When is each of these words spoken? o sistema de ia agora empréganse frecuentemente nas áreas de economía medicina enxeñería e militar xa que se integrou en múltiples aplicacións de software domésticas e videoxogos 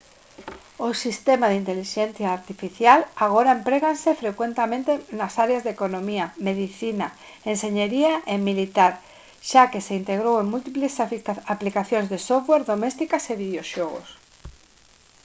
o 0.87 0.89
sistema 1.05 1.47
de 1.67 1.73
ia 2.87 2.95
agora 3.25 3.55
empréganse 3.59 4.19
frecuentemente 4.21 4.91
nas 5.19 5.33
áreas 5.45 5.63
de 5.63 5.73
economía 5.77 6.25
medicina 6.47 7.07
enxeñería 7.53 8.13
e 8.33 8.35
militar 8.49 8.93
xa 9.49 9.63
que 9.71 9.83
se 9.85 9.93
integrou 10.01 10.35
en 10.39 10.47
múltiples 10.53 10.93
aplicacións 11.55 12.07
de 12.09 12.19
software 12.27 12.63
domésticas 12.73 13.23
e 13.33 13.39
videoxogos 13.43 14.09